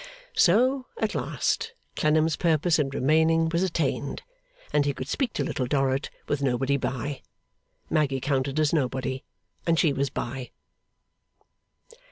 [0.33, 4.23] So, at last, Clennam's purpose in remaining was attained,
[4.73, 7.21] and he could speak to Little Dorrit with nobody by.
[7.87, 9.23] Maggy counted as nobody,
[9.67, 10.49] and she was by.